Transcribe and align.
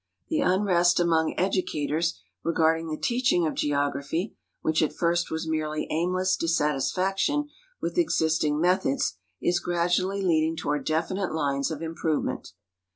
The 0.29 0.39
unrest 0.41 0.99
among 0.99 1.35
educators 1.37 2.19
regarding 2.41 2.87
the 2.89 2.97
teaching 2.97 3.45
of 3.45 3.53
geography, 3.53 4.35
which 4.61 4.81
at 4.81 4.95
tirst 4.99 5.29
was 5.29 5.47
merely 5.47 5.85
aimless 5.91 6.35
dissatisfaction 6.35 7.49
with 7.83 7.99
existing 7.99 8.59
methods, 8.59 9.17
is 9.43 9.59
gradually 9.59 10.23
leading 10.23 10.55
toward 10.55 10.85
definite 10.87 11.35
lines 11.35 11.69
of 11.69 11.81
iuiprovement. 11.81 12.53